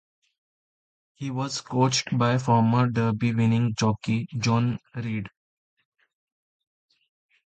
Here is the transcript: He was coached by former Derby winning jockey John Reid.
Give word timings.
He 1.13 1.29
was 1.29 1.61
coached 1.61 2.17
by 2.17 2.39
former 2.39 2.87
Derby 2.89 3.35
winning 3.35 3.75
jockey 3.77 4.27
John 4.39 4.79
Reid. 4.95 5.27